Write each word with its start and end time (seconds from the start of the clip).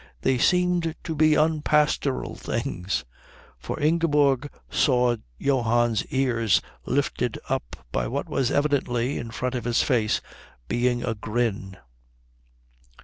They 0.21 0.39
seemed 0.39 0.95
to 1.03 1.13
be 1.13 1.35
unpastoral 1.37 2.33
things, 2.33 3.05
for 3.59 3.79
Ingeborg 3.79 4.49
saw 4.67 5.17
Johann's 5.39 6.07
ears 6.07 6.59
lifted 6.87 7.37
up 7.49 7.85
by 7.91 8.07
what 8.07 8.27
was 8.27 8.49
evidently, 8.49 9.19
in 9.19 9.27
the 9.27 9.33
front 9.33 9.53
of 9.53 9.65
his 9.65 9.83
face, 9.83 10.19
being 10.67 11.03
a 11.03 11.13
grin. 11.13 11.77